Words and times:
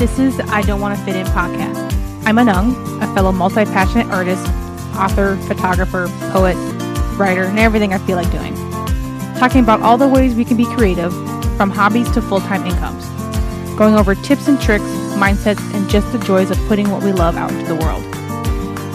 This 0.00 0.18
is 0.18 0.40
I 0.40 0.62
Don't 0.62 0.80
Want 0.80 0.98
to 0.98 1.04
Fit 1.04 1.14
In 1.14 1.26
podcast. 1.26 1.76
I'm 2.24 2.36
Anung, 2.36 2.72
a 3.02 3.14
fellow 3.14 3.32
multi 3.32 3.66
passionate 3.66 4.06
artist, 4.06 4.42
author, 4.96 5.36
photographer, 5.46 6.08
poet, 6.32 6.56
writer, 7.18 7.42
and 7.42 7.58
everything 7.58 7.92
I 7.92 7.98
feel 7.98 8.16
like 8.16 8.32
doing. 8.32 8.54
Talking 9.36 9.62
about 9.62 9.82
all 9.82 9.98
the 9.98 10.08
ways 10.08 10.34
we 10.34 10.46
can 10.46 10.56
be 10.56 10.64
creative, 10.74 11.12
from 11.58 11.68
hobbies 11.68 12.10
to 12.12 12.22
full 12.22 12.40
time 12.40 12.64
incomes. 12.64 13.04
Going 13.76 13.94
over 13.94 14.14
tips 14.14 14.48
and 14.48 14.58
tricks, 14.58 14.86
mindsets, 15.20 15.60
and 15.74 15.86
just 15.90 16.10
the 16.12 16.18
joys 16.20 16.50
of 16.50 16.56
putting 16.66 16.88
what 16.90 17.02
we 17.02 17.12
love 17.12 17.36
out 17.36 17.52
into 17.52 17.66
the 17.66 17.76
world. 17.76 18.02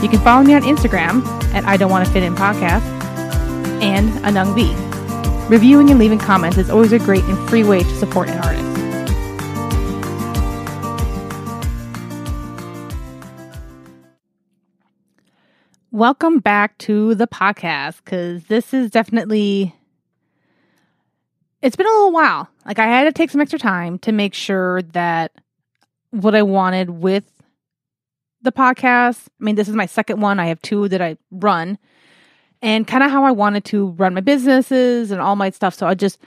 You 0.01 0.09
can 0.09 0.19
follow 0.21 0.43
me 0.43 0.55
on 0.55 0.63
Instagram 0.63 1.23
at 1.53 1.63
I 1.65 1.77
Don't 1.77 1.91
Want 1.91 2.03
to 2.07 2.11
Fit 2.11 2.23
In 2.23 2.33
podcast 2.33 2.81
and 3.79 4.09
Anung 4.25 4.55
B. 4.55 4.73
Reviewing 5.55 5.91
and 5.91 5.99
leaving 5.99 6.17
comments 6.17 6.57
is 6.57 6.71
always 6.71 6.93
a 6.93 6.97
great 6.97 7.23
and 7.25 7.47
free 7.47 7.63
way 7.63 7.83
to 7.83 7.95
support 7.95 8.27
an 8.27 8.39
artist. 8.39 8.64
Welcome 15.95 16.39
back 16.39 16.77
to 16.79 17.15
the 17.15 17.25
podcast 17.25 18.03
because 18.03 18.43
this 18.47 18.73
is 18.73 18.91
definitely. 18.91 19.73
It's 21.61 21.77
been 21.77 21.87
a 21.87 21.89
little 21.89 22.11
while. 22.11 22.49
Like, 22.65 22.79
I 22.79 22.85
had 22.85 23.05
to 23.05 23.13
take 23.13 23.29
some 23.29 23.39
extra 23.39 23.57
time 23.57 23.97
to 23.99 24.11
make 24.11 24.33
sure 24.33 24.81
that 24.81 25.31
what 26.11 26.35
I 26.35 26.41
wanted 26.41 26.89
with 26.89 27.31
the 28.41 28.51
podcast. 28.51 29.27
I 29.39 29.45
mean, 29.45 29.55
this 29.55 29.69
is 29.69 29.75
my 29.75 29.85
second 29.85 30.19
one. 30.19 30.37
I 30.37 30.47
have 30.47 30.61
two 30.61 30.89
that 30.89 31.01
I 31.01 31.15
run 31.31 31.77
and 32.61 32.85
kind 32.85 33.01
of 33.01 33.09
how 33.09 33.23
I 33.23 33.31
wanted 33.31 33.63
to 33.63 33.91
run 33.91 34.15
my 34.15 34.19
businesses 34.19 35.11
and 35.11 35.21
all 35.21 35.37
my 35.37 35.49
stuff. 35.49 35.73
So 35.73 35.87
I 35.87 35.93
just 35.93 36.19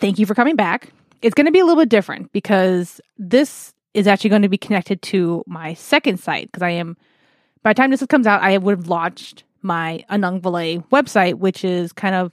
thank 0.00 0.18
you 0.18 0.26
for 0.26 0.34
coming 0.34 0.56
back. 0.56 0.90
It's 1.22 1.34
going 1.34 1.46
to 1.46 1.52
be 1.52 1.60
a 1.60 1.64
little 1.64 1.80
bit 1.80 1.88
different 1.88 2.32
because 2.32 3.00
this 3.16 3.74
is 3.94 4.08
actually 4.08 4.30
going 4.30 4.42
to 4.42 4.48
be 4.48 4.58
connected 4.58 5.02
to 5.02 5.44
my 5.46 5.74
second 5.74 6.18
site 6.18 6.50
because 6.50 6.64
I 6.64 6.70
am 6.70 6.96
by 7.66 7.72
the 7.72 7.78
time 7.78 7.90
this 7.90 8.06
comes 8.06 8.28
out, 8.28 8.42
I 8.42 8.58
would 8.58 8.78
have 8.78 8.86
launched 8.86 9.42
my 9.60 10.04
Anung 10.08 10.40
Vilay 10.40 10.88
website, 10.90 11.34
which 11.34 11.64
is 11.64 11.92
kind 11.92 12.14
of 12.14 12.32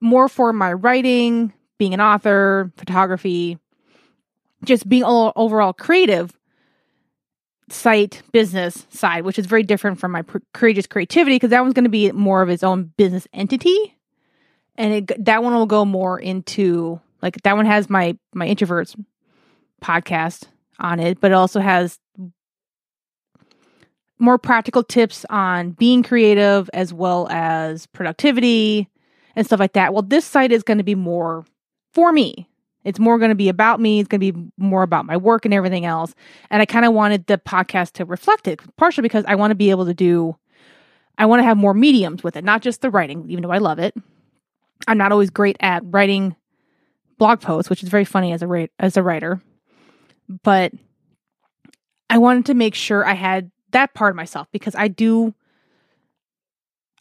more 0.00 0.28
for 0.28 0.52
my 0.52 0.72
writing, 0.72 1.52
being 1.78 1.94
an 1.94 2.00
author, 2.00 2.72
photography, 2.76 3.56
just 4.64 4.88
being 4.88 5.04
all 5.04 5.32
overall 5.36 5.72
creative 5.72 6.36
site 7.70 8.22
business 8.32 8.84
side, 8.90 9.24
which 9.24 9.38
is 9.38 9.46
very 9.46 9.62
different 9.62 10.00
from 10.00 10.10
my 10.10 10.24
courageous 10.52 10.88
creativity 10.88 11.36
because 11.36 11.50
that 11.50 11.60
one's 11.60 11.74
going 11.74 11.84
to 11.84 11.88
be 11.88 12.10
more 12.10 12.42
of 12.42 12.48
its 12.48 12.64
own 12.64 12.92
business 12.96 13.28
entity, 13.32 13.96
and 14.74 14.92
it, 14.92 15.24
that 15.24 15.44
one 15.44 15.54
will 15.54 15.66
go 15.66 15.84
more 15.84 16.18
into 16.18 17.00
like 17.22 17.40
that 17.42 17.54
one 17.54 17.66
has 17.66 17.88
my 17.88 18.18
my 18.34 18.48
introverts 18.48 19.00
podcast 19.80 20.48
on 20.80 20.98
it, 20.98 21.20
but 21.20 21.30
it 21.30 21.34
also 21.34 21.60
has 21.60 22.00
more 24.18 24.38
practical 24.38 24.82
tips 24.82 25.24
on 25.30 25.70
being 25.72 26.02
creative 26.02 26.70
as 26.72 26.92
well 26.92 27.28
as 27.30 27.86
productivity 27.86 28.88
and 29.36 29.46
stuff 29.46 29.60
like 29.60 29.72
that. 29.72 29.92
Well, 29.92 30.02
this 30.02 30.24
site 30.24 30.52
is 30.52 30.62
going 30.62 30.78
to 30.78 30.84
be 30.84 30.94
more 30.94 31.44
for 31.92 32.12
me. 32.12 32.48
It's 32.84 32.98
more 32.98 33.18
going 33.18 33.30
to 33.30 33.34
be 33.34 33.48
about 33.48 33.80
me. 33.80 34.00
It's 34.00 34.08
going 34.08 34.20
to 34.20 34.32
be 34.32 34.50
more 34.58 34.82
about 34.82 35.06
my 35.06 35.16
work 35.16 35.44
and 35.44 35.54
everything 35.54 35.86
else. 35.86 36.14
And 36.50 36.60
I 36.60 36.66
kind 36.66 36.84
of 36.84 36.92
wanted 36.92 37.26
the 37.26 37.38
podcast 37.38 37.92
to 37.92 38.04
reflect 38.04 38.46
it, 38.46 38.60
partially 38.76 39.02
because 39.02 39.24
I 39.26 39.34
want 39.34 39.50
to 39.52 39.56
be 39.56 39.70
able 39.70 39.86
to 39.86 39.94
do, 39.94 40.36
I 41.16 41.26
want 41.26 41.40
to 41.40 41.44
have 41.44 41.56
more 41.56 41.74
mediums 41.74 42.22
with 42.22 42.36
it, 42.36 42.44
not 42.44 42.62
just 42.62 42.82
the 42.82 42.90
writing, 42.90 43.24
even 43.28 43.42
though 43.42 43.50
I 43.50 43.58
love 43.58 43.78
it. 43.78 43.94
I'm 44.86 44.98
not 44.98 45.12
always 45.12 45.30
great 45.30 45.56
at 45.60 45.82
writing 45.86 46.36
blog 47.16 47.40
posts, 47.40 47.70
which 47.70 47.82
is 47.82 47.88
very 47.88 48.04
funny 48.04 48.32
as 48.32 48.42
a 48.42 48.68
as 48.78 48.96
a 48.96 49.02
writer, 49.02 49.40
but 50.42 50.72
I 52.10 52.18
wanted 52.18 52.46
to 52.46 52.54
make 52.54 52.74
sure 52.74 53.06
I 53.06 53.14
had 53.14 53.50
that 53.74 53.94
part 53.94 54.10
of 54.10 54.16
myself 54.16 54.48
because 54.50 54.74
I 54.74 54.88
do 54.88 55.34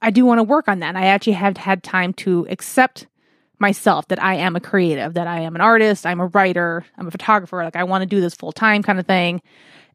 I 0.02 0.10
do 0.10 0.26
want 0.26 0.40
to 0.40 0.44
work 0.44 0.68
on 0.68 0.80
that. 0.80 0.90
And 0.90 0.98
I 0.98 1.06
actually 1.06 1.34
have 1.34 1.56
had 1.56 1.82
time 1.82 2.12
to 2.16 2.46
accept 2.50 3.08
myself 3.58 4.06
that 4.10 4.22
I 4.22 4.36
am 4.36 4.58
a 4.58 4.60
creative, 4.60 5.14
that 5.14 5.28
I 5.28 5.40
am 5.40 5.56
an 5.56 5.62
artist, 5.62 6.06
I'm 6.06 6.20
a 6.20 6.28
writer, 6.28 6.86
I'm 6.98 7.08
a 7.08 7.12
photographer, 7.12 7.64
like 7.64 7.78
I 7.78 7.86
want 7.86 8.02
to 8.02 8.06
do 8.06 8.20
this 8.20 8.36
full 8.36 8.52
time 8.52 8.84
kind 8.84 9.00
of 9.00 9.08
thing. 9.08 9.42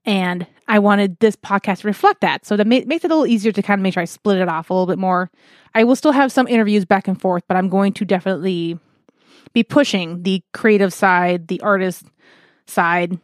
And 0.06 0.46
I 0.66 0.78
wanted 0.78 1.18
this 1.18 1.36
podcast 1.36 1.80
to 1.80 1.88
reflect 1.88 2.22
that. 2.22 2.46
So 2.46 2.56
that 2.56 2.66
ma- 2.66 2.80
makes 2.86 3.04
it 3.04 3.10
a 3.10 3.14
little 3.14 3.26
easier 3.26 3.52
to 3.52 3.62
kind 3.62 3.78
of 3.78 3.82
make 3.82 3.92
sure 3.92 4.00
I 4.00 4.06
split 4.06 4.38
it 4.38 4.48
off 4.48 4.70
a 4.70 4.72
little 4.72 4.86
bit 4.86 4.98
more. 4.98 5.30
I 5.74 5.84
will 5.84 5.96
still 5.96 6.12
have 6.12 6.32
some 6.32 6.48
interviews 6.48 6.86
back 6.86 7.06
and 7.06 7.20
forth, 7.20 7.42
but 7.46 7.58
I'm 7.58 7.68
going 7.68 7.92
to 7.94 8.06
definitely 8.06 8.78
be 9.52 9.62
pushing 9.62 10.22
the 10.22 10.42
creative 10.54 10.94
side, 10.94 11.48
the 11.48 11.60
artist 11.60 12.06
side, 12.66 13.18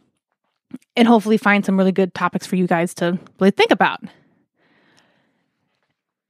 and 0.95 1.07
hopefully 1.07 1.37
find 1.37 1.65
some 1.65 1.77
really 1.77 1.91
good 1.91 2.13
topics 2.13 2.45
for 2.45 2.55
you 2.55 2.67
guys 2.67 2.93
to 2.95 3.19
really 3.39 3.51
think 3.51 3.71
about. 3.71 4.01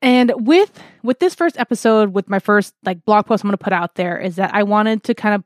And 0.01 0.31
with 0.35 0.79
with 1.03 1.19
this 1.19 1.33
first 1.33 1.57
episode, 1.57 2.13
with 2.13 2.29
my 2.29 2.39
first 2.39 2.75
like 2.83 3.03
blog 3.05 3.25
post 3.25 3.43
I'm 3.43 3.49
going 3.49 3.57
to 3.57 3.63
put 3.63 3.73
out 3.73 3.95
there 3.95 4.19
is 4.19 4.35
that 4.35 4.53
I 4.53 4.63
wanted 4.63 5.03
to 5.05 5.15
kind 5.15 5.35
of 5.35 5.43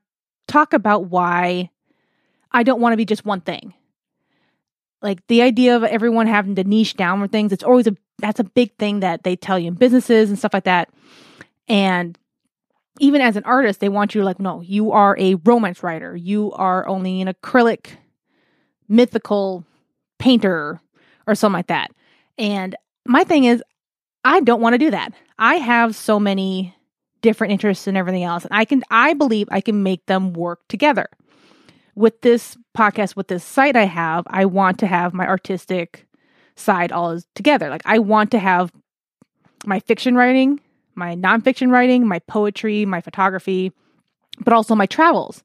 talk 0.47 0.73
about 0.73 1.05
why 1.05 1.69
I 2.51 2.63
don't 2.63 2.81
want 2.81 2.93
to 2.93 2.97
be 2.97 3.05
just 3.05 3.25
one 3.25 3.41
thing. 3.41 3.73
Like 5.01 5.25
the 5.27 5.43
idea 5.43 5.77
of 5.77 5.83
everyone 5.83 6.27
having 6.27 6.55
to 6.55 6.63
niche 6.63 6.95
down 6.95 7.21
for 7.21 7.27
things, 7.27 7.53
it's 7.53 7.63
always 7.63 7.87
a 7.87 7.95
that's 8.17 8.39
a 8.39 8.43
big 8.43 8.75
thing 8.77 8.99
that 8.99 9.23
they 9.23 9.35
tell 9.35 9.57
you 9.57 9.69
in 9.69 9.75
businesses 9.75 10.29
and 10.29 10.37
stuff 10.37 10.53
like 10.53 10.65
that. 10.65 10.89
And 11.69 12.17
even 12.99 13.21
as 13.21 13.37
an 13.37 13.45
artist, 13.45 13.79
they 13.79 13.87
want 13.87 14.13
you 14.13 14.23
like, 14.23 14.39
no, 14.39 14.59
you 14.59 14.91
are 14.91 15.15
a 15.17 15.35
romance 15.35 15.83
writer. 15.83 16.15
You 16.15 16.51
are 16.51 16.85
only 16.85 17.21
an 17.21 17.29
acrylic 17.29 17.91
mythical 18.89 19.63
painter 20.17 20.81
or 21.27 21.35
something 21.35 21.53
like 21.53 21.67
that. 21.67 21.91
And 22.37 22.75
my 23.05 23.23
thing 23.23 23.45
is, 23.45 23.63
I 24.25 24.41
don't 24.41 24.61
want 24.61 24.73
to 24.73 24.77
do 24.77 24.91
that. 24.91 25.13
I 25.37 25.55
have 25.55 25.95
so 25.95 26.19
many 26.19 26.75
different 27.21 27.53
interests 27.53 27.87
and 27.87 27.95
everything 27.97 28.23
else, 28.23 28.45
and 28.45 28.53
I 28.53 28.65
can, 28.65 28.83
I 28.89 29.13
believe 29.13 29.47
I 29.51 29.61
can 29.61 29.83
make 29.83 30.05
them 30.05 30.33
work 30.33 30.61
together. 30.67 31.07
With 31.95 32.21
this 32.21 32.57
podcast, 32.77 33.15
with 33.15 33.27
this 33.27 33.43
site 33.43 33.75
I 33.75 33.85
have, 33.85 34.25
I 34.27 34.45
want 34.45 34.79
to 34.79 34.87
have 34.87 35.13
my 35.13 35.27
artistic 35.27 36.07
side 36.55 36.91
all 36.91 37.19
together. 37.35 37.69
Like, 37.69 37.81
I 37.85 37.99
want 37.99 38.31
to 38.31 38.39
have 38.39 38.71
my 39.65 39.79
fiction 39.81 40.15
writing, 40.15 40.61
my 40.95 41.15
nonfiction 41.15 41.71
writing, 41.71 42.07
my 42.07 42.19
poetry, 42.19 42.85
my 42.85 43.01
photography, 43.01 43.71
but 44.39 44.53
also 44.53 44.75
my 44.75 44.85
travels 44.85 45.43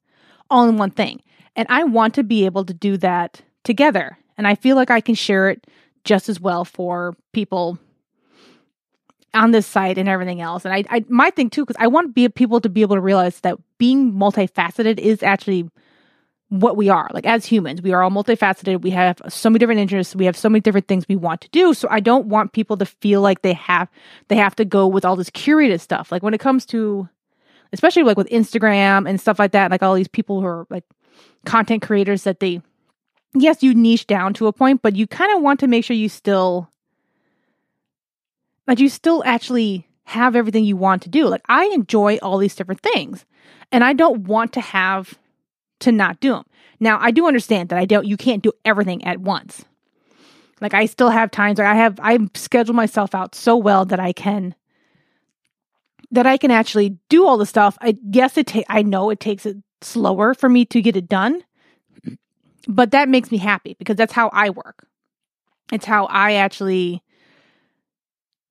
all 0.51 0.69
in 0.69 0.77
one 0.77 0.91
thing. 0.91 1.21
And 1.57 1.67
I 1.71 1.85
want 1.85 2.15
to 2.15 2.23
be 2.23 2.45
able 2.47 2.65
to 2.65 2.75
do 2.75 2.97
that 2.99 3.43
together. 3.63 4.19
And 4.37 4.47
I 4.47 4.55
feel 4.55 4.77
like 4.77 4.91
I 4.91 5.01
can 5.01 5.15
share 5.15 5.49
it 5.49 5.67
just 6.05 6.29
as 6.29 6.41
well 6.41 6.65
for 6.65 7.17
people 7.33 7.79
on 9.33 9.51
this 9.51 9.67
site 9.67 9.99
and 9.99 10.09
everything 10.09 10.41
else. 10.41 10.65
And 10.65 10.73
I, 10.73 10.85
I 10.91 11.05
my 11.09 11.31
thing 11.31 11.51
too, 11.51 11.65
because 11.65 11.81
I 11.81 11.87
want 11.87 12.15
be, 12.15 12.29
people 12.29 12.61
to 12.61 12.69
be 12.69 12.83
able 12.83 12.97
to 12.97 13.01
realize 13.01 13.41
that 13.41 13.59
being 13.79 14.13
multifaceted 14.13 14.99
is 14.99 15.23
actually 15.23 15.69
what 16.49 16.77
we 16.77 16.89
are. 16.89 17.11
Like 17.13 17.27
as 17.27 17.45
humans, 17.45 17.83
we 17.83 17.93
are 17.93 18.03
all 18.03 18.11
multifaceted. 18.11 18.83
We 18.83 18.91
have 18.91 19.21
so 19.29 19.51
many 19.51 19.59
different 19.59 19.81
interests. 19.81 20.15
We 20.15 20.27
have 20.27 20.37
so 20.37 20.49
many 20.49 20.61
different 20.61 20.87
things 20.87 21.07
we 21.09 21.17
want 21.17 21.41
to 21.41 21.49
do. 21.49 21.75
So 21.75 21.89
I 21.91 22.01
don't 22.01 22.27
want 22.27 22.53
people 22.53 22.77
to 22.77 22.87
feel 22.87 23.21
like 23.21 23.43
they 23.43 23.55
have 23.55 23.89
they 24.29 24.37
have 24.37 24.55
to 24.57 24.65
go 24.65 24.87
with 24.87 25.05
all 25.05 25.17
this 25.17 25.31
curated 25.31 25.81
stuff. 25.81 26.13
Like 26.13 26.23
when 26.23 26.35
it 26.35 26.41
comes 26.41 26.65
to, 26.67 27.09
especially 27.73 28.05
like 28.05 28.17
with 28.17 28.29
Instagram 28.29 29.09
and 29.09 29.21
stuff 29.21 29.39
like 29.39 29.53
that, 29.53 29.71
like 29.71 29.83
all 29.83 29.95
these 29.95 30.09
people 30.09 30.41
who 30.41 30.47
are 30.47 30.67
like 30.71 30.85
content 31.45 31.83
creators 31.83 32.25
that 32.25 32.41
they 32.41 32.61
yes, 33.35 33.63
you 33.63 33.75
niche 33.75 34.07
down 34.07 34.33
to 34.35 34.47
a 34.47 34.53
point, 34.53 34.83
but 34.83 34.97
you 34.97 35.07
kind 35.07 35.35
of 35.35 35.43
want 35.43 35.61
to 35.61 35.67
make 35.67 35.85
sure 35.85 35.97
you 35.97 36.09
still 36.09 36.71
like 38.67 38.79
you 38.79 38.89
still 38.89 39.23
actually 39.27 39.87
have 40.05 40.37
everything 40.37 40.65
you 40.65 40.77
want 40.77 41.03
to 41.03 41.09
do. 41.09 41.27
Like 41.27 41.43
I 41.49 41.67
enjoy 41.67 42.17
all 42.23 42.39
these 42.39 42.55
different 42.55 42.81
things 42.81 43.25
and 43.73 43.85
I 43.85 43.93
don't 43.93 44.23
want 44.25 44.53
to 44.55 44.61
have 44.61 45.19
to 45.81 45.93
not 45.93 46.21
do 46.21 46.33
them. 46.33 46.45
Now, 46.81 46.99
I 47.01 47.11
do 47.11 47.27
understand 47.27 47.69
that 47.69 47.79
I 47.79 47.85
don't 47.85 48.07
you 48.07 48.17
can't 48.17 48.43
do 48.43 48.53
everything 48.65 49.05
at 49.05 49.19
once. 49.19 49.65
Like 50.61 50.75
I 50.75 50.87
still 50.87 51.11
have 51.11 51.31
times 51.31 51.59
where 51.59 51.67
I 51.67 51.75
have 51.75 51.99
I 52.01 52.19
schedule 52.35 52.75
myself 52.75 53.15
out 53.15 53.35
so 53.35 53.57
well 53.57 53.85
that 53.87 54.01
I 54.01 54.13
can 54.13 54.55
that 56.11 56.27
I 56.27 56.37
can 56.37 56.51
actually 56.51 56.99
do 57.09 57.27
all 57.27 57.37
the 57.37 57.47
stuff. 57.47 57.77
I 57.81 57.97
yes 58.11 58.39
it 58.39 58.47
ta- 58.47 58.63
I 58.69 58.83
know 58.83 59.11
it 59.11 59.21
takes 59.21 59.47
it 59.47 59.57
slower 59.85 60.35
for 60.35 60.49
me 60.49 60.65
to 60.67 60.83
get 60.83 60.97
it 60.97 61.09
done. 61.09 61.43
But 62.67 62.93
that 62.93 63.09
makes 63.09 63.31
me 63.31 63.39
happy 63.39 63.77
because 63.79 63.97
that's 63.97 64.13
how 64.13 64.31
I 64.33 64.51
work. 64.51 64.87
It's 65.73 65.85
how 65.85 66.07
I 66.07 66.35
actually 66.35 67.03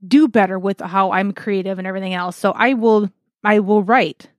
do 0.07 0.27
better 0.27 0.59
with 0.59 0.81
how 0.81 1.11
I'm 1.11 1.31
creative 1.31 1.79
and 1.79 1.87
everything 1.87 2.13
else. 2.13 2.35
So 2.37 2.51
I 2.51 2.73
will 2.73 3.09
I 3.43 3.59
will 3.59 3.83
write 3.83 4.29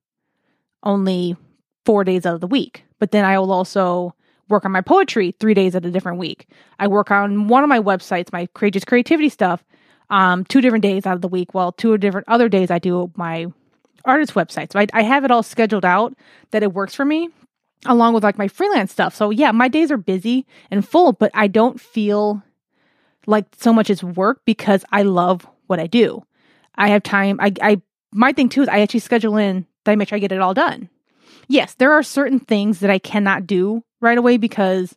only 0.82 1.36
4 1.84 2.04
days 2.04 2.26
out 2.26 2.34
of 2.34 2.40
the 2.40 2.46
week. 2.46 2.84
But 2.98 3.10
then 3.10 3.24
I 3.24 3.38
will 3.38 3.52
also 3.52 4.14
work 4.48 4.64
on 4.64 4.72
my 4.72 4.80
poetry 4.80 5.34
3 5.40 5.54
days 5.54 5.74
at 5.74 5.84
a 5.84 5.90
different 5.90 6.18
week. 6.18 6.46
I 6.78 6.86
work 6.86 7.10
on 7.10 7.48
one 7.48 7.62
of 7.62 7.68
my 7.68 7.80
websites, 7.80 8.32
my 8.32 8.48
courageous 8.54 8.84
creativity 8.84 9.28
stuff, 9.28 9.64
um 10.10 10.44
two 10.44 10.60
different 10.60 10.82
days 10.82 11.06
out 11.06 11.14
of 11.14 11.22
the 11.22 11.28
week. 11.28 11.54
While 11.54 11.72
two 11.72 11.96
different 11.98 12.28
other 12.28 12.48
days 12.48 12.70
I 12.70 12.78
do 12.78 13.10
my 13.16 13.46
artist 14.04 14.34
website. 14.34 14.72
So 14.72 14.78
I, 14.80 14.86
I 14.92 15.02
have 15.02 15.24
it 15.24 15.30
all 15.30 15.42
scheduled 15.42 15.84
out 15.84 16.14
that 16.50 16.62
it 16.62 16.72
works 16.74 16.94
for 16.94 17.04
me. 17.04 17.28
along 17.86 18.14
with 18.14 18.24
like 18.24 18.38
my 18.38 18.48
freelance 18.48 18.92
stuff. 18.92 19.14
So 19.14 19.30
yeah, 19.30 19.52
my 19.52 19.68
days 19.68 19.90
are 19.90 19.96
busy 19.96 20.46
and 20.70 20.86
full, 20.86 21.12
but 21.12 21.30
I 21.34 21.46
don't 21.46 21.80
feel 21.80 22.42
like 23.26 23.46
so 23.58 23.72
much 23.72 23.90
is 23.90 24.02
work 24.02 24.40
because 24.44 24.84
I 24.92 25.02
love 25.02 25.46
what 25.66 25.80
I 25.80 25.86
do. 25.86 26.24
I 26.76 26.88
have 26.88 27.02
time. 27.02 27.38
I, 27.40 27.52
I, 27.62 27.82
my 28.12 28.32
thing 28.32 28.48
too 28.48 28.62
is 28.62 28.68
I 28.68 28.80
actually 28.80 29.00
schedule 29.00 29.36
in 29.36 29.66
that 29.84 29.92
I 29.92 29.96
make 29.96 30.08
sure 30.08 30.16
I 30.16 30.20
get 30.20 30.32
it 30.32 30.40
all 30.40 30.54
done. 30.54 30.88
Yes, 31.48 31.74
there 31.74 31.92
are 31.92 32.02
certain 32.02 32.40
things 32.40 32.80
that 32.80 32.90
I 32.90 32.98
cannot 32.98 33.46
do 33.46 33.84
right 34.00 34.16
away 34.16 34.38
because 34.38 34.94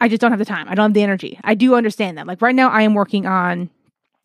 I 0.00 0.08
just 0.08 0.20
don't 0.20 0.32
have 0.32 0.40
the 0.40 0.44
time. 0.44 0.68
I 0.68 0.74
don't 0.74 0.86
have 0.90 0.94
the 0.94 1.02
energy. 1.02 1.38
I 1.44 1.54
do 1.54 1.74
understand 1.76 2.18
that. 2.18 2.26
Like 2.26 2.42
right 2.42 2.54
now, 2.54 2.68
I 2.68 2.82
am 2.82 2.94
working 2.94 3.26
on 3.26 3.70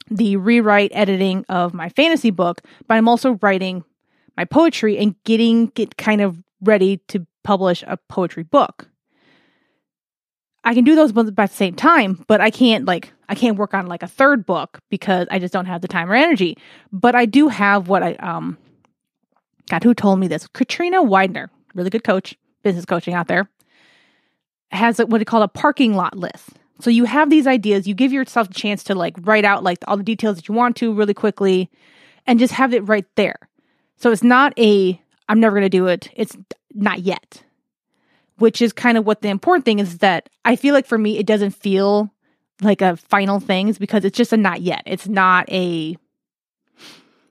the 0.10 0.38
rewrite 0.38 0.92
editing 0.94 1.46
of 1.50 1.74
my 1.74 1.90
fantasy 1.90 2.32
book, 2.32 2.62
but 2.88 2.96
I'm 2.96 3.08
also 3.08 3.38
writing 3.42 3.84
my 4.38 4.46
poetry 4.46 4.98
and 4.98 5.16
getting 5.24 5.72
it 5.76 5.98
kind 5.98 6.22
of 6.22 6.42
ready 6.62 6.98
to 7.10 7.26
publish 7.44 7.84
a 7.88 7.98
poetry 7.98 8.44
book. 8.44 8.90
I 10.64 10.74
can 10.74 10.84
do 10.84 10.96
those 10.96 11.12
both 11.12 11.28
at 11.28 11.36
the 11.36 11.48
same 11.48 11.76
time, 11.76 12.24
but 12.28 12.42
I 12.42 12.50
can't 12.50 12.86
like 12.86 13.14
I 13.28 13.36
can't 13.36 13.58
work 13.58 13.74
on 13.74 13.88
like 13.88 14.04
a 14.04 14.08
third 14.08 14.46
book 14.46 14.80
because 14.90 15.28
I 15.32 15.40
just 15.40 15.54
don't 15.54 15.66
have 15.66 15.82
the 15.82 15.88
time 15.88 16.12
or 16.12 16.16
energy. 16.16 16.58
But 16.92 17.16
I 17.16 17.26
do 17.26 17.48
have 17.48 17.88
what 17.88 18.04
I 18.04 18.14
um 18.16 18.58
God 19.70 19.84
who 19.84 19.94
told 19.94 20.20
me 20.20 20.28
this? 20.28 20.48
Katrina 20.48 21.02
Widener, 21.02 21.50
really 21.76 21.90
good 21.90 22.04
coach, 22.04 22.36
business 22.64 22.86
coaching 22.86 23.14
out 23.14 23.28
there, 23.28 23.50
has 24.72 25.00
what 25.00 25.18
they 25.20 25.26
call 25.26 25.44
a 25.44 25.48
parking 25.48 25.96
lot 25.96 26.18
list. 26.18 26.50
So 26.82 26.90
you 26.90 27.06
have 27.06 27.30
these 27.30 27.48
ideas, 27.48 27.88
you 27.88 27.94
give 27.94 28.14
yourself 28.14 28.50
a 28.50 28.54
chance 28.54 28.84
to 28.86 28.96
like 28.96 29.16
write 29.22 29.46
out 29.46 29.64
like 29.64 29.80
all 29.88 29.98
the 29.98 30.04
details 30.04 30.38
that 30.38 30.48
you 30.48 30.56
want 30.56 30.78
to 30.78 30.94
really 30.94 31.14
quickly 31.14 31.70
and 32.26 32.40
just 32.40 32.54
have 32.54 32.74
it 32.74 32.88
right 32.88 33.06
there. 33.16 33.36
So 33.98 34.12
it's 34.12 34.24
not 34.24 34.58
a 34.58 35.00
I'm 35.28 35.40
never 35.40 35.56
going 35.56 35.66
to 35.66 35.70
do 35.70 35.88
it. 35.88 36.10
It's 36.16 36.36
not 36.74 37.02
yet. 37.02 37.44
Which 38.38 38.62
is 38.62 38.74
kind 38.74 38.98
of 38.98 39.06
what 39.06 39.22
the 39.22 39.30
important 39.30 39.66
thing 39.66 39.80
is 39.80 40.00
that 40.00 40.30
I 40.46 40.56
feel 40.56 40.74
like 40.74 40.86
for 40.86 40.98
me 40.98 41.18
it 41.18 41.26
doesn't 41.26 41.52
feel 41.52 42.10
like 42.62 42.82
a 42.82 42.98
final 42.98 43.40
thing 43.40 43.72
because 43.74 44.06
it's 44.06 44.18
just 44.18 44.34
a 44.34 44.38
not 44.38 44.62
yet. 44.62 44.84
It's 44.86 45.08
not 45.08 45.50
a 45.52 45.98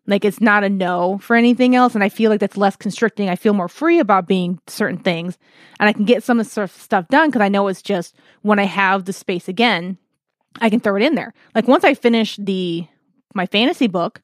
like 0.08 0.24
it's 0.24 0.40
not 0.40 0.64
a 0.64 0.70
no 0.70 1.18
for 1.18 1.36
anything 1.36 1.76
else. 1.76 1.94
And 1.94 2.02
I 2.02 2.08
feel 2.08 2.30
like 2.30 2.40
that's 2.40 2.56
less 2.56 2.76
constricting. 2.76 3.28
I 3.28 3.36
feel 3.36 3.52
more 3.52 3.68
free 3.68 4.00
about 4.00 4.26
being 4.26 4.58
certain 4.66 4.98
things. 4.98 5.36
And 5.78 5.88
I 5.88 5.92
can 5.92 6.06
get 6.06 6.24
some 6.24 6.40
of 6.40 6.52
the 6.52 6.66
stuff 6.66 7.08
done 7.08 7.28
because 7.28 7.42
I 7.42 7.50
know 7.50 7.68
it's 7.68 7.82
just 7.82 8.16
when 8.40 8.58
I 8.58 8.64
have 8.64 9.04
the 9.04 9.12
space 9.12 9.48
again, 9.48 9.98
I 10.60 10.70
can 10.70 10.80
throw 10.80 10.96
it 10.96 11.02
in 11.02 11.14
there. 11.14 11.34
Like 11.54 11.68
once 11.68 11.84
I 11.84 11.92
finish 11.92 12.36
the 12.36 12.86
my 13.34 13.44
fantasy 13.44 13.86
book 13.86 14.22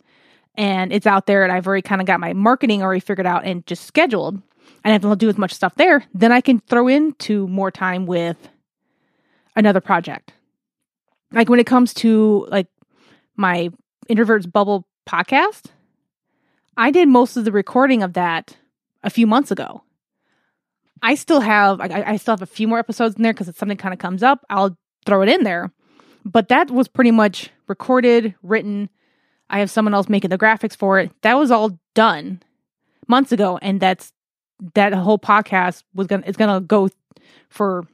and 0.54 0.90
it's 0.90 1.06
out 1.06 1.26
there 1.26 1.44
and 1.44 1.52
I've 1.52 1.66
already 1.66 1.82
kind 1.82 2.00
of 2.00 2.06
got 2.06 2.18
my 2.18 2.32
marketing 2.32 2.82
already 2.82 3.00
figured 3.00 3.26
out 3.26 3.44
and 3.44 3.66
just 3.66 3.84
scheduled, 3.84 4.34
and 4.34 4.42
I 4.84 4.92
have 4.92 5.02
to 5.02 5.16
do 5.16 5.28
as 5.28 5.36
much 5.36 5.52
stuff 5.52 5.74
there, 5.74 6.04
then 6.14 6.32
I 6.32 6.40
can 6.40 6.60
throw 6.60 6.88
into 6.88 7.46
more 7.48 7.70
time 7.70 8.06
with 8.06 8.48
another 9.54 9.82
project. 9.82 10.32
Like 11.30 11.50
when 11.50 11.60
it 11.60 11.66
comes 11.66 11.92
to 11.94 12.46
like 12.50 12.68
my 13.36 13.68
introverts 14.08 14.50
bubble 14.50 14.86
podcast, 15.06 15.66
I 16.76 16.90
did 16.90 17.08
most 17.08 17.36
of 17.36 17.44
the 17.44 17.52
recording 17.52 18.02
of 18.02 18.14
that 18.14 18.56
a 19.02 19.10
few 19.10 19.26
months 19.26 19.50
ago. 19.50 19.82
I 21.02 21.14
still 21.14 21.40
have 21.40 21.80
I, 21.80 22.04
I 22.06 22.16
still 22.16 22.32
have 22.32 22.42
a 22.42 22.46
few 22.46 22.66
more 22.66 22.78
episodes 22.78 23.16
in 23.16 23.22
there 23.22 23.32
because 23.32 23.48
if 23.48 23.58
something 23.58 23.76
kind 23.76 23.92
of 23.92 23.98
comes 23.98 24.22
up, 24.22 24.44
I'll 24.48 24.76
throw 25.04 25.22
it 25.22 25.28
in 25.28 25.44
there. 25.44 25.72
But 26.24 26.48
that 26.48 26.70
was 26.70 26.88
pretty 26.88 27.10
much 27.10 27.50
recorded, 27.68 28.34
written. 28.42 28.88
I 29.50 29.58
have 29.58 29.70
someone 29.70 29.94
else 29.94 30.08
making 30.08 30.30
the 30.30 30.38
graphics 30.38 30.74
for 30.74 30.98
it. 30.98 31.12
That 31.20 31.34
was 31.34 31.50
all 31.50 31.78
done 31.94 32.42
months 33.06 33.32
ago, 33.32 33.58
and 33.60 33.78
that's 33.80 34.12
that 34.74 34.94
whole 34.94 35.18
podcast 35.18 35.82
was 35.94 36.06
gonna 36.06 36.24
it's 36.26 36.38
gonna 36.38 36.60
go 36.60 36.88
for 37.50 37.84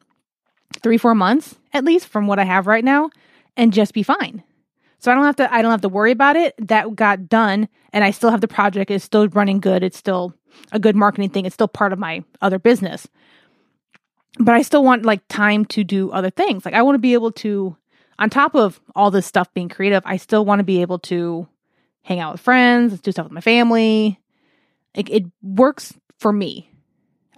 three 0.83 0.99
four 0.99 1.15
months 1.15 1.57
at 1.73 1.85
least 1.85 2.07
from 2.07 2.27
what 2.29 2.39
I 2.39 2.45
have 2.45 2.67
right 2.69 2.85
now, 2.85 3.11
and 3.57 3.73
just 3.73 3.93
be 3.93 4.05
fine. 4.05 4.45
So 5.01 5.11
I 5.11 5.15
don't 5.15 5.25
have 5.25 5.37
to 5.37 5.53
I 5.53 5.63
don't 5.63 5.71
have 5.71 5.81
to 5.81 5.89
worry 5.89 6.13
about 6.13 6.37
it. 6.37 6.55
That 6.69 6.95
got 6.95 7.29
done 7.29 7.69
and 7.93 8.05
I 8.05 8.11
still 8.11 8.31
have 8.31 8.41
the 8.41 8.49
project. 8.49 8.91
It's 8.91 9.05
still 9.05 9.29
running 9.29 9.59
good. 9.59 9.83
It's 9.83 9.99
still 9.99 10.35
a 10.73 10.79
good 10.79 10.95
marketing 10.95 11.31
thing. 11.31 11.47
It's 11.47 11.55
still 11.55 11.69
part 11.69 11.93
of 11.93 11.99
my 11.99 12.23
other 12.41 12.59
business. 12.59 13.09
But 14.39 14.55
I 14.55 14.63
still 14.63 14.85
want 14.85 15.05
like 15.05 15.27
time 15.29 15.65
to 15.67 15.83
do 15.85 16.11
other 16.11 16.31
things. 16.31 16.65
Like 16.65 16.75
I 16.75 16.83
want 16.83 16.95
to 16.95 17.01
be 17.01 17.15
able 17.15 17.33
to 17.33 17.77
on 18.19 18.29
top 18.29 18.55
of 18.55 18.81
all 18.95 19.11
this 19.11 19.27
stuff 19.27 19.53
being 19.55 19.71
creative, 19.71 20.03
I 20.05 20.19
still 20.19 20.45
want 20.45 20.61
to 20.61 20.65
be 20.65 20.83
able 20.83 20.99
to 21.01 21.49
hang 22.03 22.21
out 22.21 22.33
with 22.33 22.43
friends, 22.43 23.01
do 23.01 23.11
stuff 23.11 23.25
with 23.25 23.33
my 23.33 23.41
family. 23.41 24.21
It, 24.95 25.09
it 25.09 25.25
works 25.43 25.95
for 26.19 26.33
me 26.33 26.71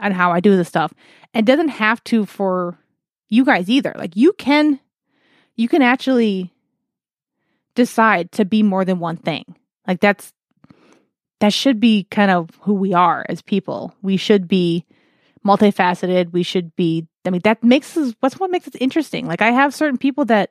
and 0.00 0.12
how 0.12 0.32
I 0.32 0.40
do 0.40 0.56
this 0.56 0.68
stuff. 0.68 0.92
And 1.32 1.46
doesn't 1.46 1.68
have 1.68 2.02
to 2.04 2.26
for 2.26 2.76
you 3.28 3.44
guys 3.44 3.70
either. 3.70 3.94
Like 3.96 4.16
you 4.16 4.32
can 4.32 4.80
you 5.54 5.68
can 5.68 5.82
actually 5.82 6.51
decide 7.74 8.32
to 8.32 8.44
be 8.44 8.62
more 8.62 8.84
than 8.84 8.98
one 8.98 9.16
thing. 9.16 9.56
Like 9.86 10.00
that's 10.00 10.32
that 11.40 11.52
should 11.52 11.80
be 11.80 12.04
kind 12.04 12.30
of 12.30 12.50
who 12.60 12.74
we 12.74 12.92
are 12.94 13.26
as 13.28 13.42
people. 13.42 13.94
We 14.00 14.16
should 14.16 14.46
be 14.46 14.84
multifaceted. 15.44 16.32
We 16.32 16.42
should 16.42 16.74
be 16.76 17.06
I 17.24 17.30
mean 17.30 17.40
that 17.44 17.62
makes 17.64 17.96
us 17.96 18.14
what's 18.20 18.38
what 18.38 18.50
makes 18.50 18.68
us 18.68 18.74
interesting. 18.80 19.26
Like 19.26 19.42
I 19.42 19.50
have 19.50 19.74
certain 19.74 19.98
people 19.98 20.24
that 20.26 20.50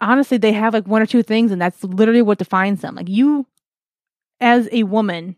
honestly 0.00 0.38
they 0.38 0.52
have 0.52 0.74
like 0.74 0.86
one 0.86 1.02
or 1.02 1.06
two 1.06 1.22
things 1.22 1.52
and 1.52 1.60
that's 1.60 1.82
literally 1.84 2.22
what 2.22 2.38
defines 2.38 2.80
them. 2.80 2.94
Like 2.94 3.08
you 3.08 3.46
as 4.40 4.68
a 4.72 4.82
woman 4.84 5.36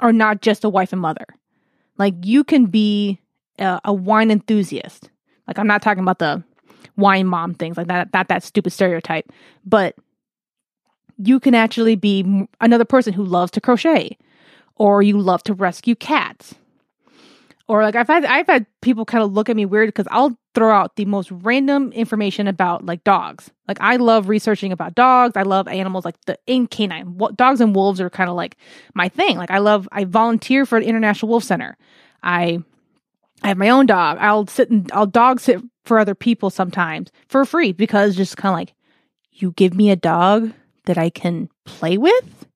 are 0.00 0.12
not 0.12 0.40
just 0.40 0.64
a 0.64 0.68
wife 0.68 0.92
and 0.92 1.00
mother. 1.00 1.26
Like 1.98 2.14
you 2.24 2.44
can 2.44 2.66
be 2.66 3.20
a, 3.58 3.80
a 3.84 3.92
wine 3.92 4.30
enthusiast. 4.30 5.10
Like 5.46 5.58
I'm 5.58 5.66
not 5.66 5.82
talking 5.82 6.02
about 6.02 6.18
the 6.18 6.42
wine 7.00 7.26
mom 7.26 7.54
things 7.54 7.76
like 7.76 7.88
that 7.88 8.12
that 8.12 8.28
that 8.28 8.42
stupid 8.42 8.72
stereotype 8.72 9.30
but 9.64 9.94
you 11.18 11.40
can 11.40 11.54
actually 11.54 11.96
be 11.96 12.46
another 12.60 12.84
person 12.84 13.12
who 13.12 13.24
loves 13.24 13.50
to 13.50 13.60
crochet 13.60 14.16
or 14.76 15.02
you 15.02 15.18
love 15.18 15.42
to 15.42 15.52
rescue 15.54 15.94
cats 15.94 16.54
or 17.70 17.84
like 17.84 17.94
I've 17.94 18.08
had 18.08 18.24
I've 18.24 18.48
had 18.48 18.66
people 18.82 19.04
kind 19.04 19.22
of 19.22 19.32
look 19.32 19.48
at 19.48 19.54
me 19.54 19.64
weird 19.64 19.86
because 19.86 20.08
I'll 20.10 20.36
throw 20.56 20.74
out 20.74 20.96
the 20.96 21.04
most 21.04 21.30
random 21.30 21.92
information 21.92 22.48
about 22.48 22.84
like 22.84 23.04
dogs. 23.04 23.48
Like 23.68 23.80
I 23.80 23.94
love 23.94 24.28
researching 24.28 24.72
about 24.72 24.96
dogs. 24.96 25.36
I 25.36 25.42
love 25.42 25.68
animals 25.68 26.04
like 26.04 26.16
the 26.26 26.36
in 26.48 26.66
canine. 26.66 27.16
Dogs 27.36 27.60
and 27.60 27.72
wolves 27.72 28.00
are 28.00 28.10
kind 28.10 28.28
of 28.28 28.34
like 28.34 28.56
my 28.94 29.08
thing. 29.08 29.36
Like 29.36 29.52
I 29.52 29.58
love 29.58 29.88
I 29.92 30.02
volunteer 30.02 30.66
for 30.66 30.80
the 30.80 30.86
International 30.86 31.28
Wolf 31.28 31.44
Center. 31.44 31.76
I 32.24 32.58
I 33.44 33.48
have 33.48 33.56
my 33.56 33.68
own 33.68 33.86
dog. 33.86 34.18
I'll 34.20 34.48
sit 34.48 34.68
and 34.68 34.90
I'll 34.92 35.06
dog 35.06 35.38
sit 35.38 35.62
for 35.90 35.98
other 35.98 36.14
people 36.14 36.50
sometimes 36.50 37.10
for 37.26 37.44
free 37.44 37.72
because 37.72 38.14
just 38.14 38.36
kind 38.36 38.52
of 38.52 38.56
like, 38.56 38.74
you 39.32 39.50
give 39.56 39.74
me 39.74 39.90
a 39.90 39.96
dog 39.96 40.52
that 40.84 40.96
I 40.96 41.10
can 41.10 41.48
play 41.64 41.98
with. 41.98 42.46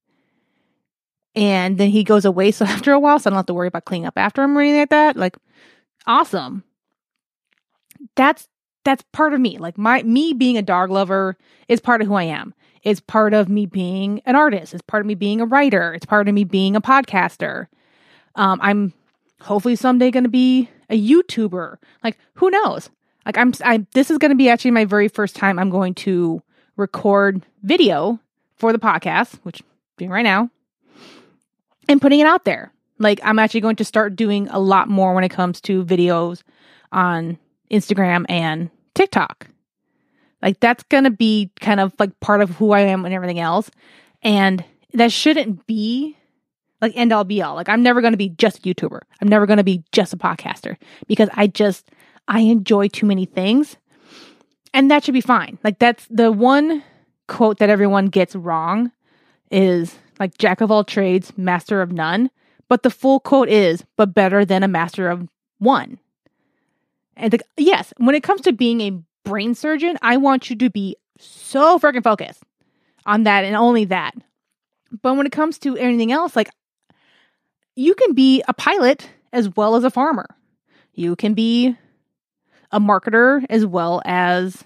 And 1.34 1.76
then 1.76 1.90
he 1.90 2.04
goes 2.04 2.24
away. 2.24 2.52
So 2.52 2.64
after 2.68 2.92
a 2.92 3.00
while, 3.00 3.18
so 3.18 3.28
I 3.28 3.30
don't 3.32 3.38
have 3.38 3.46
to 3.46 3.54
worry 3.54 3.66
about 3.66 3.86
cleaning 3.86 4.06
up 4.06 4.16
after 4.16 4.44
him 4.44 4.56
or 4.56 4.60
anything 4.60 4.78
like 4.82 4.90
that. 4.90 5.16
Like, 5.16 5.36
awesome. 6.06 6.62
That's 8.14 8.46
that's 8.84 9.02
part 9.10 9.34
of 9.34 9.40
me. 9.40 9.58
Like 9.58 9.76
my 9.76 10.04
me 10.04 10.32
being 10.32 10.56
a 10.56 10.62
dog 10.62 10.92
lover 10.92 11.36
is 11.66 11.80
part 11.80 12.02
of 12.02 12.06
who 12.06 12.14
I 12.14 12.22
am. 12.22 12.54
It's 12.84 13.00
part 13.00 13.34
of 13.34 13.48
me 13.48 13.66
being 13.66 14.22
an 14.26 14.36
artist. 14.36 14.74
It's 14.74 14.82
part 14.86 15.00
of 15.00 15.08
me 15.08 15.16
being 15.16 15.40
a 15.40 15.46
writer. 15.46 15.92
It's 15.92 16.06
part 16.06 16.28
of 16.28 16.34
me 16.36 16.44
being 16.44 16.76
a 16.76 16.80
podcaster. 16.80 17.66
Um, 18.36 18.60
I'm 18.62 18.92
hopefully 19.40 19.74
someday 19.74 20.12
going 20.12 20.22
to 20.22 20.30
be 20.30 20.70
a 20.88 20.96
YouTuber. 20.96 21.78
Like 22.04 22.16
who 22.34 22.48
knows? 22.48 22.90
Like 23.26 23.38
I'm 23.38 23.52
I 23.64 23.86
this 23.94 24.10
is 24.10 24.18
going 24.18 24.30
to 24.30 24.36
be 24.36 24.48
actually 24.48 24.72
my 24.72 24.84
very 24.84 25.08
first 25.08 25.36
time 25.36 25.58
I'm 25.58 25.70
going 25.70 25.94
to 25.94 26.42
record 26.76 27.44
video 27.62 28.18
for 28.56 28.72
the 28.72 28.78
podcast, 28.78 29.38
which 29.42 29.60
I'm 29.60 29.66
doing 29.98 30.10
right 30.10 30.22
now, 30.22 30.50
and 31.88 32.00
putting 32.00 32.20
it 32.20 32.26
out 32.26 32.44
there. 32.44 32.72
Like 32.98 33.20
I'm 33.22 33.38
actually 33.38 33.60
going 33.60 33.76
to 33.76 33.84
start 33.84 34.16
doing 34.16 34.48
a 34.48 34.58
lot 34.58 34.88
more 34.88 35.14
when 35.14 35.24
it 35.24 35.30
comes 35.30 35.60
to 35.62 35.84
videos 35.84 36.42
on 36.92 37.38
Instagram 37.70 38.24
and 38.28 38.70
TikTok. 38.94 39.48
Like 40.42 40.60
that's 40.60 40.82
going 40.84 41.04
to 41.04 41.10
be 41.10 41.50
kind 41.60 41.80
of 41.80 41.92
like 41.98 42.18
part 42.20 42.42
of 42.42 42.50
who 42.50 42.72
I 42.72 42.80
am 42.80 43.04
and 43.04 43.14
everything 43.14 43.40
else. 43.40 43.70
And 44.22 44.64
that 44.92 45.10
shouldn't 45.10 45.66
be 45.66 46.16
like 46.80 46.92
end 46.94 47.12
all 47.12 47.24
be 47.24 47.42
all. 47.42 47.54
Like 47.54 47.68
I'm 47.68 47.82
never 47.82 48.00
going 48.00 48.12
to 48.12 48.18
be 48.18 48.28
just 48.28 48.58
a 48.58 48.60
YouTuber. 48.60 49.00
I'm 49.20 49.28
never 49.28 49.46
going 49.46 49.56
to 49.56 49.64
be 49.64 49.82
just 49.90 50.12
a 50.12 50.18
podcaster 50.18 50.76
because 51.08 51.30
I 51.32 51.46
just 51.46 51.90
I 52.28 52.40
enjoy 52.40 52.88
too 52.88 53.06
many 53.06 53.26
things. 53.26 53.76
And 54.72 54.90
that 54.90 55.04
should 55.04 55.14
be 55.14 55.20
fine. 55.20 55.58
Like 55.62 55.78
that's 55.78 56.06
the 56.10 56.32
one 56.32 56.82
quote 57.28 57.58
that 57.58 57.70
everyone 57.70 58.06
gets 58.06 58.34
wrong 58.34 58.90
is 59.50 59.96
like 60.18 60.36
jack 60.38 60.60
of 60.60 60.70
all 60.70 60.84
trades, 60.84 61.32
master 61.36 61.80
of 61.80 61.92
none. 61.92 62.30
But 62.68 62.82
the 62.82 62.90
full 62.90 63.20
quote 63.20 63.48
is, 63.48 63.84
but 63.96 64.14
better 64.14 64.44
than 64.44 64.62
a 64.62 64.68
master 64.68 65.08
of 65.08 65.28
one. 65.58 65.98
And 67.16 67.32
the, 67.32 67.40
yes, 67.56 67.92
when 67.98 68.14
it 68.14 68.22
comes 68.22 68.40
to 68.42 68.52
being 68.52 68.80
a 68.80 69.00
brain 69.24 69.54
surgeon, 69.54 69.98
I 70.02 70.16
want 70.16 70.50
you 70.50 70.56
to 70.56 70.70
be 70.70 70.96
so 71.18 71.78
freaking 71.78 72.02
focused 72.02 72.42
on 73.06 73.24
that 73.24 73.44
and 73.44 73.54
only 73.54 73.84
that. 73.86 74.14
But 75.02 75.14
when 75.14 75.26
it 75.26 75.32
comes 75.32 75.58
to 75.60 75.76
anything 75.76 76.10
else, 76.10 76.34
like 76.34 76.50
you 77.76 77.94
can 77.94 78.14
be 78.14 78.42
a 78.48 78.54
pilot 78.54 79.08
as 79.32 79.54
well 79.56 79.76
as 79.76 79.84
a 79.84 79.90
farmer. 79.90 80.26
You 80.94 81.16
can 81.16 81.34
be 81.34 81.76
a 82.74 82.80
marketer 82.80 83.46
as 83.48 83.64
well 83.64 84.02
as 84.04 84.64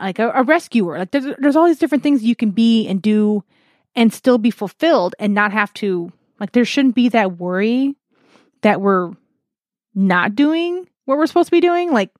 like 0.00 0.20
a, 0.20 0.30
a 0.30 0.44
rescuer. 0.44 0.98
Like 0.98 1.10
there's 1.10 1.26
there's 1.38 1.56
all 1.56 1.66
these 1.66 1.80
different 1.80 2.04
things 2.04 2.22
you 2.22 2.36
can 2.36 2.52
be 2.52 2.86
and 2.86 3.02
do 3.02 3.42
and 3.96 4.14
still 4.14 4.38
be 4.38 4.52
fulfilled 4.52 5.16
and 5.18 5.34
not 5.34 5.52
have 5.52 5.74
to 5.74 6.12
like 6.38 6.52
there 6.52 6.64
shouldn't 6.64 6.94
be 6.94 7.08
that 7.10 7.36
worry 7.36 7.96
that 8.62 8.80
we're 8.80 9.10
not 9.92 10.36
doing 10.36 10.88
what 11.04 11.18
we're 11.18 11.26
supposed 11.26 11.48
to 11.48 11.56
be 11.56 11.60
doing. 11.60 11.90
Like 11.92 12.10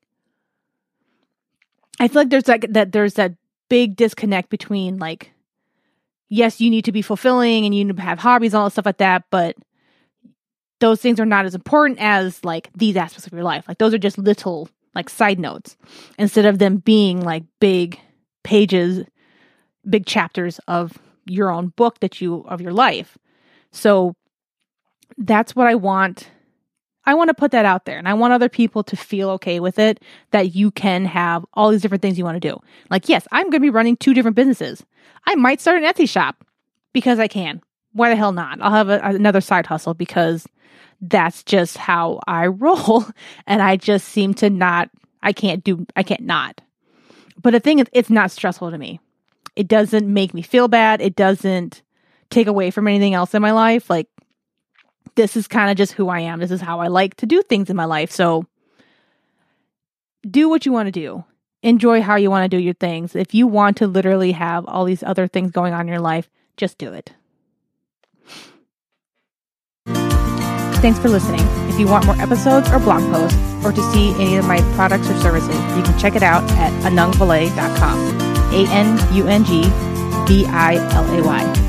I 2.01 2.09
feel 2.09 2.23
like 2.23 2.31
there's 2.31 2.49
like 2.49 2.67
that 2.71 2.91
there's 2.91 3.15
that 3.15 3.35
big 3.69 3.95
disconnect 3.95 4.51
between 4.51 4.99
like 4.99 5.31
yes, 6.29 6.61
you 6.61 6.69
need 6.69 6.85
to 6.87 6.93
be 6.93 7.01
fulfilling 7.01 7.65
and 7.65 7.73
you 7.73 7.85
need 7.85 7.97
to 7.97 8.03
have 8.03 8.19
hobbies 8.19 8.55
and 8.55 8.59
all 8.59 8.67
that 8.67 8.73
stuff 8.73 8.87
like 8.87 8.99
that, 8.99 9.23
but 9.31 9.57
those 10.81 11.01
things 11.01 11.19
are 11.19 11.27
not 11.27 11.45
as 11.45 11.55
important 11.55 11.99
as 12.01 12.45
like 12.45 12.71
these 12.77 12.97
aspects 12.97 13.27
of 13.27 13.33
your 13.33 13.43
life. 13.43 13.65
Like 13.67 13.79
those 13.79 13.95
are 13.95 13.99
just 13.99 14.19
little 14.19 14.69
like 14.95 15.11
side 15.11 15.39
notes 15.39 15.77
instead 16.19 16.45
of 16.45 16.59
them 16.59 16.79
being 16.79 17.21
like 17.21 17.45
big 17.61 18.01
pages, 18.43 19.05
big 19.89 20.07
chapters 20.07 20.61
of 20.69 20.99
your 21.27 21.51
own 21.51 21.69
book 21.69 22.01
that 22.01 22.21
you 22.21 22.45
of 22.49 22.61
your 22.61 22.73
life. 22.73 23.19
So 23.71 24.15
that's 25.17 25.55
what 25.55 25.67
I 25.67 25.75
want. 25.75 26.31
I 27.05 27.15
want 27.15 27.29
to 27.29 27.35
put 27.35 27.53
that 27.53 27.65
out 27.65 27.87
there 27.87 27.99
and 27.99 28.09
I 28.09 28.15
want 28.15 28.35
other 28.35 28.49
people 28.49 28.83
to 28.85 28.97
feel 28.97 29.31
okay 29.31 29.61
with 29.61 29.79
it 29.79 30.03
that 30.31 30.55
you 30.55 30.71
can 30.71 31.07
have 31.07 31.45
all 31.55 31.71
these 31.71 31.81
different 31.81 32.03
things 32.03 32.19
you 32.19 32.25
want 32.25 32.41
to 32.41 32.49
do. 32.49 32.61
Like, 32.91 33.09
yes, 33.09 33.27
I'm 33.33 33.45
going 33.45 33.53
to 33.53 33.61
be 33.61 33.71
running 33.71 33.97
two 33.97 34.13
different 34.13 34.37
businesses. 34.37 34.85
I 35.27 35.35
might 35.35 35.61
start 35.61 35.83
an 35.83 35.91
Etsy 35.91 36.09
shop 36.09 36.45
because 36.93 37.19
I 37.19 37.27
can. 37.27 37.63
Why 37.93 38.11
the 38.11 38.17
hell 38.17 38.33
not? 38.33 38.61
I'll 38.61 38.73
have 38.73 38.91
a, 38.91 39.01
another 39.03 39.41
side 39.41 39.67
hustle 39.67 39.95
because 39.95 40.47
that's 41.01 41.43
just 41.43 41.77
how 41.77 42.21
I 42.27 42.47
roll. 42.49 43.05
And 43.47 43.63
I 43.63 43.77
just 43.77 44.09
seem 44.09 44.35
to 44.35 44.51
not, 44.51 44.91
I 45.23 45.33
can't 45.33 45.63
do, 45.65 45.87
I 45.97 46.03
can't 46.03 46.23
not. 46.23 46.61
But 47.41 47.53
the 47.53 47.61
thing 47.61 47.79
is, 47.79 47.87
it's 47.93 48.11
not 48.11 48.31
stressful 48.31 48.71
to 48.71 48.79
me. 48.79 49.01
It 49.55 49.69
doesn't 49.69 50.13
make 50.13 50.35
me 50.35 50.43
feel 50.43 50.69
bad. 50.69 51.01
It 51.01 51.17
doesn't 51.17 51.83
take 52.31 52.47
away 52.47 52.71
from 52.71 52.87
anything 52.87 53.15
else 53.15 53.35
in 53.35 53.43
my 53.43 53.53
life. 53.53 53.89
Like, 53.89 54.09
this 55.15 55.37
is 55.37 55.49
kind 55.49 55.71
of 55.71 55.77
just 55.77 55.93
who 55.93 56.09
I 56.09 56.21
am. 56.21 56.39
This 56.39 56.51
is 56.51 56.61
how 56.61 56.81
I 56.81 56.89
like 56.89 57.17
to 57.17 57.27
do 57.27 57.43
things 57.43 57.71
in 57.71 57.77
my 57.77 57.85
life. 57.85 58.11
So, 58.11 58.47
do 60.29 60.49
what 60.49 60.67
you 60.67 60.73
want 60.73 60.87
to 60.87 60.93
do. 60.93 61.25
Enjoy 61.63 62.03
how 62.03 62.17
you 62.17 62.31
want 62.31 62.45
to 62.45 62.57
do 62.57 62.63
your 62.63 62.75
things. 62.75 63.17
If 63.17 63.35
you 63.35 63.47
want 63.47 63.79
to 63.79 63.89
literally 63.89 64.33
have 64.33 64.65
all 64.67 64.85
these 64.85 65.03
other 65.03 65.27
things 65.27 65.51
going 65.51 65.73
on 65.73 65.83
in 65.83 65.89
your 65.89 66.01
life, 66.01 66.29
just 66.57 66.79
do 66.79 66.93
it. 66.93 67.13
Thanks 70.81 70.99
for 71.01 71.09
listening. 71.09 71.41
If 71.69 71.79
you 71.79 71.89
want 71.89 72.07
more 72.07 72.15
episodes 72.21 72.71
or 72.71 72.79
blog 72.79 73.03
posts, 73.13 73.37
or 73.65 73.73
to 73.73 73.93
see 73.93 74.11
any 74.15 74.37
of 74.37 74.47
my 74.47 74.61
products 74.77 75.11
or 75.11 75.19
services, 75.19 75.57
you 75.77 75.83
can 75.83 75.99
check 75.99 76.15
it 76.15 76.23
out 76.23 76.49
at 76.53 76.73
anungvilay.com. 76.85 77.99
A 78.55 78.67
N 78.71 79.15
U 79.15 79.27
N 79.27 79.45
G 79.45 79.65
V 80.27 80.47
I 80.47 80.77
L 80.95 81.05
A 81.19 81.23
Y. 81.23 81.68